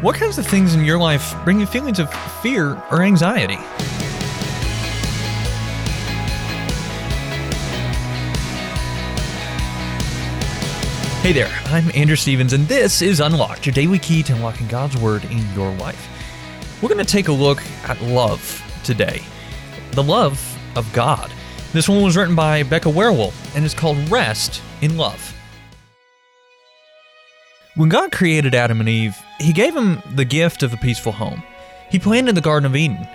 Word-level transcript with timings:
What 0.00 0.14
kinds 0.14 0.38
of 0.38 0.46
things 0.46 0.76
in 0.76 0.84
your 0.84 0.96
life 0.96 1.34
bring 1.42 1.58
you 1.58 1.66
feelings 1.66 1.98
of 1.98 2.08
fear 2.40 2.80
or 2.92 3.02
anxiety? 3.02 3.56
Hey 11.20 11.32
there, 11.32 11.50
I'm 11.64 11.90
Andrew 11.96 12.14
Stevens, 12.14 12.52
and 12.52 12.68
this 12.68 13.02
is 13.02 13.18
Unlocked, 13.18 13.66
your 13.66 13.72
daily 13.72 13.98
key 13.98 14.22
to 14.22 14.34
unlocking 14.34 14.68
God's 14.68 14.96
Word 14.96 15.24
in 15.24 15.44
your 15.52 15.74
life. 15.74 16.08
We're 16.80 16.90
going 16.90 17.04
to 17.04 17.12
take 17.12 17.26
a 17.26 17.32
look 17.32 17.60
at 17.88 18.00
love 18.00 18.62
today. 18.84 19.24
The 19.90 20.04
love 20.04 20.40
of 20.76 20.90
God. 20.92 21.32
This 21.72 21.88
one 21.88 22.04
was 22.04 22.16
written 22.16 22.36
by 22.36 22.62
Becca 22.62 22.88
Werewolf 22.88 23.56
and 23.56 23.64
is 23.64 23.74
called 23.74 24.08
Rest 24.08 24.62
in 24.80 24.96
Love. 24.96 25.34
When 27.78 27.88
God 27.88 28.10
created 28.10 28.56
Adam 28.56 28.80
and 28.80 28.88
Eve, 28.88 29.16
He 29.38 29.52
gave 29.52 29.72
them 29.72 30.02
the 30.12 30.24
gift 30.24 30.64
of 30.64 30.72
a 30.72 30.76
peaceful 30.76 31.12
home. 31.12 31.44
He 31.88 32.00
planted 32.00 32.34
the 32.34 32.40
Garden 32.40 32.66
of 32.66 32.74
Eden, 32.74 33.06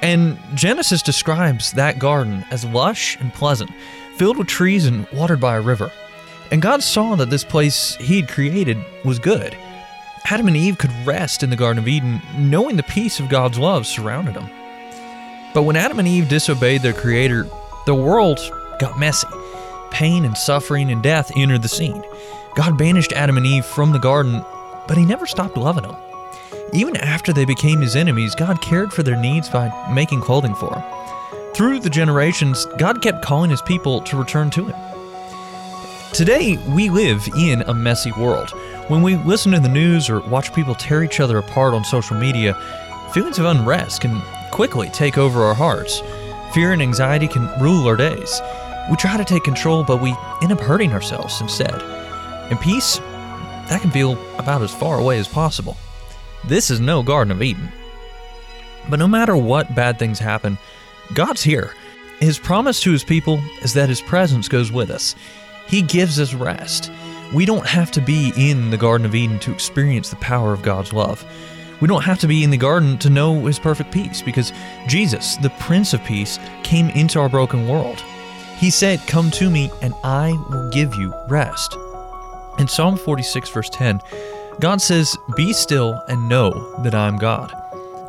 and 0.00 0.38
Genesis 0.54 1.02
describes 1.02 1.72
that 1.72 1.98
garden 1.98 2.44
as 2.52 2.64
lush 2.64 3.18
and 3.18 3.34
pleasant, 3.34 3.72
filled 4.14 4.38
with 4.38 4.46
trees 4.46 4.86
and 4.86 5.08
watered 5.12 5.40
by 5.40 5.56
a 5.56 5.60
river. 5.60 5.90
And 6.52 6.62
God 6.62 6.84
saw 6.84 7.16
that 7.16 7.30
this 7.30 7.42
place 7.42 7.96
He 7.96 8.20
had 8.20 8.28
created 8.28 8.78
was 9.04 9.18
good. 9.18 9.56
Adam 10.26 10.46
and 10.46 10.56
Eve 10.56 10.78
could 10.78 10.92
rest 11.04 11.42
in 11.42 11.50
the 11.50 11.56
Garden 11.56 11.82
of 11.82 11.88
Eden, 11.88 12.22
knowing 12.38 12.76
the 12.76 12.84
peace 12.84 13.18
of 13.18 13.28
God's 13.28 13.58
love 13.58 13.88
surrounded 13.88 14.34
them. 14.34 14.48
But 15.52 15.62
when 15.62 15.74
Adam 15.74 15.98
and 15.98 16.06
Eve 16.06 16.28
disobeyed 16.28 16.82
their 16.82 16.92
Creator, 16.92 17.48
the 17.86 17.94
world 17.96 18.38
got 18.78 19.00
messy. 19.00 19.26
Pain 19.92 20.24
and 20.24 20.36
suffering 20.36 20.90
and 20.90 21.02
death 21.02 21.30
entered 21.36 21.62
the 21.62 21.68
scene. 21.68 22.02
God 22.56 22.78
banished 22.78 23.12
Adam 23.12 23.36
and 23.36 23.46
Eve 23.46 23.64
from 23.64 23.92
the 23.92 23.98
garden, 23.98 24.42
but 24.88 24.96
He 24.96 25.04
never 25.04 25.26
stopped 25.26 25.56
loving 25.56 25.84
them. 25.84 25.96
Even 26.72 26.96
after 26.96 27.32
they 27.32 27.44
became 27.44 27.82
His 27.82 27.94
enemies, 27.94 28.34
God 28.34 28.62
cared 28.62 28.92
for 28.92 29.02
their 29.02 29.20
needs 29.20 29.50
by 29.50 29.70
making 29.92 30.22
clothing 30.22 30.54
for 30.54 30.70
them. 30.70 30.82
Through 31.54 31.80
the 31.80 31.90
generations, 31.90 32.64
God 32.78 33.02
kept 33.02 33.22
calling 33.22 33.50
His 33.50 33.60
people 33.60 34.00
to 34.00 34.16
return 34.16 34.48
to 34.50 34.64
Him. 34.64 34.92
Today, 36.14 36.56
we 36.74 36.88
live 36.88 37.28
in 37.36 37.60
a 37.62 37.74
messy 37.74 38.12
world. 38.12 38.50
When 38.88 39.02
we 39.02 39.16
listen 39.16 39.52
to 39.52 39.60
the 39.60 39.68
news 39.68 40.08
or 40.08 40.20
watch 40.20 40.54
people 40.54 40.74
tear 40.74 41.02
each 41.02 41.20
other 41.20 41.38
apart 41.38 41.74
on 41.74 41.84
social 41.84 42.16
media, 42.16 42.54
feelings 43.12 43.38
of 43.38 43.44
unrest 43.44 44.00
can 44.00 44.22
quickly 44.50 44.88
take 44.88 45.18
over 45.18 45.42
our 45.42 45.54
hearts. 45.54 46.02
Fear 46.54 46.72
and 46.72 46.82
anxiety 46.82 47.28
can 47.28 47.48
rule 47.60 47.86
our 47.86 47.96
days. 47.96 48.40
We 48.90 48.96
try 48.96 49.16
to 49.16 49.24
take 49.24 49.44
control, 49.44 49.84
but 49.84 50.02
we 50.02 50.14
end 50.42 50.52
up 50.52 50.60
hurting 50.60 50.92
ourselves 50.92 51.40
instead. 51.40 51.80
And 52.50 52.60
peace, 52.60 52.98
that 53.68 53.80
can 53.80 53.90
feel 53.90 54.12
about 54.38 54.62
as 54.62 54.74
far 54.74 54.98
away 54.98 55.18
as 55.18 55.28
possible. 55.28 55.76
This 56.46 56.70
is 56.70 56.80
no 56.80 57.02
Garden 57.02 57.30
of 57.30 57.42
Eden. 57.42 57.70
But 58.90 58.98
no 58.98 59.06
matter 59.06 59.36
what 59.36 59.74
bad 59.74 59.98
things 59.98 60.18
happen, 60.18 60.58
God's 61.14 61.42
here. 61.42 61.74
His 62.18 62.38
promise 62.38 62.80
to 62.80 62.92
his 62.92 63.04
people 63.04 63.40
is 63.62 63.74
that 63.74 63.88
his 63.88 64.00
presence 64.00 64.48
goes 64.48 64.72
with 64.72 64.90
us. 64.90 65.14
He 65.68 65.82
gives 65.82 66.18
us 66.18 66.34
rest. 66.34 66.90
We 67.32 67.46
don't 67.46 67.66
have 67.66 67.90
to 67.92 68.00
be 68.00 68.32
in 68.36 68.70
the 68.70 68.76
Garden 68.76 69.06
of 69.06 69.14
Eden 69.14 69.38
to 69.40 69.52
experience 69.52 70.10
the 70.10 70.16
power 70.16 70.52
of 70.52 70.62
God's 70.62 70.92
love. 70.92 71.24
We 71.80 71.88
don't 71.88 72.04
have 72.04 72.20
to 72.20 72.28
be 72.28 72.44
in 72.44 72.50
the 72.50 72.56
garden 72.56 72.96
to 72.98 73.10
know 73.10 73.46
His 73.46 73.58
perfect 73.58 73.90
peace 73.90 74.22
because 74.22 74.52
Jesus, 74.86 75.36
the 75.36 75.50
Prince 75.58 75.94
of 75.94 76.04
Peace, 76.04 76.38
came 76.62 76.90
into 76.90 77.18
our 77.18 77.28
broken 77.28 77.66
world. 77.66 78.04
He 78.62 78.70
said, 78.70 79.04
Come 79.08 79.32
to 79.32 79.50
me, 79.50 79.72
and 79.82 79.92
I 80.04 80.30
will 80.48 80.70
give 80.70 80.94
you 80.94 81.12
rest. 81.26 81.76
In 82.60 82.68
Psalm 82.68 82.96
46, 82.96 83.50
verse 83.50 83.68
10, 83.68 84.00
God 84.60 84.80
says, 84.80 85.16
Be 85.34 85.52
still 85.52 86.00
and 86.06 86.28
know 86.28 86.80
that 86.84 86.94
I 86.94 87.08
am 87.08 87.16
God. 87.16 87.52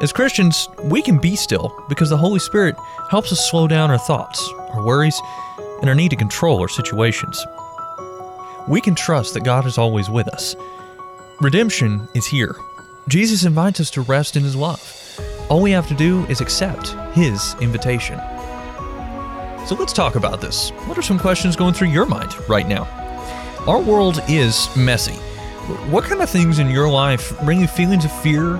As 0.00 0.10
Christians, 0.10 0.66
we 0.84 1.02
can 1.02 1.18
be 1.18 1.36
still 1.36 1.84
because 1.90 2.08
the 2.08 2.16
Holy 2.16 2.38
Spirit 2.38 2.76
helps 3.10 3.30
us 3.30 3.50
slow 3.50 3.68
down 3.68 3.90
our 3.90 3.98
thoughts, 3.98 4.42
our 4.70 4.82
worries, 4.82 5.20
and 5.82 5.90
our 5.90 5.94
need 5.94 6.12
to 6.12 6.16
control 6.16 6.60
our 6.60 6.68
situations. 6.68 7.44
We 8.66 8.80
can 8.80 8.94
trust 8.94 9.34
that 9.34 9.44
God 9.44 9.66
is 9.66 9.76
always 9.76 10.08
with 10.08 10.28
us. 10.28 10.56
Redemption 11.42 12.08
is 12.14 12.24
here. 12.24 12.56
Jesus 13.06 13.44
invites 13.44 13.80
us 13.80 13.90
to 13.90 14.00
rest 14.00 14.34
in 14.34 14.44
His 14.44 14.56
love. 14.56 14.80
All 15.50 15.60
we 15.60 15.72
have 15.72 15.88
to 15.88 15.94
do 15.94 16.24
is 16.24 16.40
accept 16.40 16.96
His 17.12 17.54
invitation. 17.60 18.18
So 19.68 19.74
let's 19.74 19.92
talk 19.92 20.14
about 20.14 20.40
this. 20.40 20.70
What 20.86 20.96
are 20.96 21.02
some 21.02 21.18
questions 21.18 21.54
going 21.54 21.74
through 21.74 21.88
your 21.88 22.06
mind 22.06 22.34
right 22.48 22.66
now? 22.66 22.84
Our 23.66 23.78
world 23.78 24.18
is 24.26 24.74
messy. 24.74 25.16
What 25.90 26.04
kind 26.04 26.22
of 26.22 26.30
things 26.30 26.58
in 26.58 26.70
your 26.70 26.88
life 26.88 27.38
bring 27.44 27.60
you 27.60 27.66
feelings 27.66 28.06
of 28.06 28.22
fear 28.22 28.56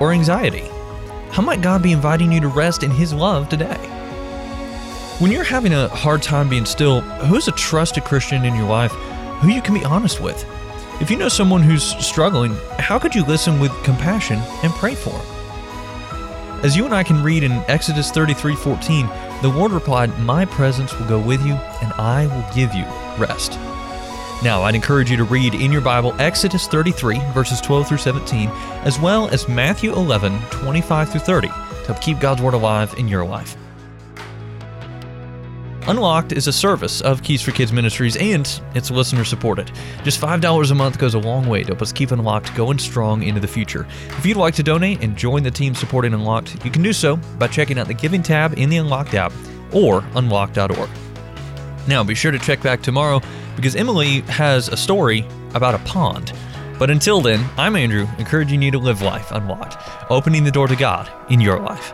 or 0.00 0.12
anxiety? 0.12 0.68
How 1.30 1.40
might 1.40 1.62
God 1.62 1.82
be 1.82 1.92
inviting 1.92 2.30
you 2.30 2.40
to 2.40 2.48
rest 2.48 2.82
in 2.82 2.90
His 2.90 3.14
love 3.14 3.48
today? 3.48 3.78
When 5.18 5.32
you're 5.32 5.44
having 5.44 5.72
a 5.72 5.88
hard 5.88 6.22
time 6.22 6.50
being 6.50 6.66
still, 6.66 7.00
who's 7.00 7.48
a 7.48 7.52
trusted 7.52 8.04
Christian 8.04 8.44
in 8.44 8.54
your 8.54 8.68
life 8.68 8.92
who 9.40 9.48
you 9.48 9.62
can 9.62 9.72
be 9.72 9.84
honest 9.86 10.20
with? 10.20 10.44
If 11.00 11.10
you 11.10 11.16
know 11.16 11.30
someone 11.30 11.62
who's 11.62 11.96
struggling, 12.04 12.54
how 12.78 12.98
could 12.98 13.14
you 13.14 13.24
listen 13.24 13.60
with 13.60 13.72
compassion 13.82 14.40
and 14.62 14.70
pray 14.74 14.94
for 14.94 15.08
them? 15.08 15.39
As 16.62 16.76
you 16.76 16.84
and 16.84 16.94
I 16.94 17.02
can 17.02 17.22
read 17.22 17.42
in 17.42 17.52
Exodus 17.68 18.10
33:14, 18.10 19.08
the 19.40 19.48
Lord 19.48 19.72
replied, 19.72 20.18
"My 20.18 20.44
presence 20.44 20.92
will 20.92 21.06
go 21.06 21.18
with 21.18 21.44
you, 21.44 21.54
and 21.80 21.90
I 21.94 22.26
will 22.26 22.44
give 22.54 22.74
you 22.74 22.84
rest." 23.16 23.58
Now, 24.42 24.62
I'd 24.64 24.74
encourage 24.74 25.10
you 25.10 25.16
to 25.16 25.24
read 25.24 25.54
in 25.54 25.72
your 25.72 25.80
Bible 25.80 26.14
Exodus 26.18 26.66
33 26.66 27.18
verses 27.32 27.62
12 27.62 27.88
through 27.88 27.98
17, 27.98 28.50
as 28.84 28.98
well 28.98 29.28
as 29.28 29.48
Matthew 29.48 29.94
11 29.94 30.38
25 30.50 31.08
through 31.08 31.22
30 31.22 31.48
to 31.48 31.86
help 31.86 32.02
keep 32.02 32.20
God's 32.20 32.42
word 32.42 32.54
alive 32.54 32.94
in 32.98 33.08
your 33.08 33.24
life. 33.24 33.56
Unlocked 35.90 36.30
is 36.30 36.46
a 36.46 36.52
service 36.52 37.00
of 37.00 37.20
Keys 37.24 37.42
for 37.42 37.50
Kids 37.50 37.72
Ministries 37.72 38.16
and 38.16 38.62
it's 38.76 38.92
listener 38.92 39.24
supported. 39.24 39.72
Just 40.04 40.20
$5 40.20 40.70
a 40.70 40.74
month 40.76 41.00
goes 41.00 41.14
a 41.14 41.18
long 41.18 41.48
way 41.48 41.62
to 41.64 41.66
help 41.70 41.82
us 41.82 41.92
keep 41.92 42.12
Unlocked 42.12 42.54
going 42.54 42.78
strong 42.78 43.24
into 43.24 43.40
the 43.40 43.48
future. 43.48 43.88
If 44.10 44.24
you'd 44.24 44.36
like 44.36 44.54
to 44.54 44.62
donate 44.62 45.02
and 45.02 45.16
join 45.16 45.42
the 45.42 45.50
team 45.50 45.74
supporting 45.74 46.14
Unlocked, 46.14 46.64
you 46.64 46.70
can 46.70 46.82
do 46.82 46.92
so 46.92 47.16
by 47.40 47.48
checking 47.48 47.76
out 47.76 47.88
the 47.88 47.94
Giving 47.94 48.22
tab 48.22 48.56
in 48.56 48.70
the 48.70 48.76
Unlocked 48.76 49.14
app 49.14 49.32
or 49.72 50.04
unlocked.org. 50.14 50.90
Now, 51.88 52.04
be 52.04 52.14
sure 52.14 52.30
to 52.30 52.38
check 52.38 52.62
back 52.62 52.82
tomorrow 52.82 53.20
because 53.56 53.74
Emily 53.74 54.20
has 54.20 54.68
a 54.68 54.76
story 54.76 55.26
about 55.54 55.74
a 55.74 55.78
pond. 55.78 56.32
But 56.78 56.90
until 56.90 57.20
then, 57.20 57.44
I'm 57.56 57.74
Andrew, 57.74 58.06
encouraging 58.16 58.62
you 58.62 58.70
to 58.70 58.78
live 58.78 59.02
life 59.02 59.32
unlocked, 59.32 59.76
opening 60.08 60.44
the 60.44 60.52
door 60.52 60.68
to 60.68 60.76
God 60.76 61.10
in 61.32 61.40
your 61.40 61.58
life. 61.58 61.92